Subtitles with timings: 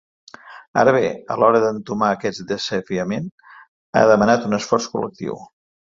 [0.83, 3.31] Ara bé, a l’hora d’entomar aquest desafiament,
[4.01, 5.43] ha demanat un esforç col·lectiu.